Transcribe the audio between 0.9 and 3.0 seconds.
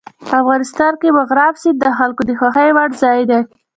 کې مورغاب سیند د خلکو د خوښې وړ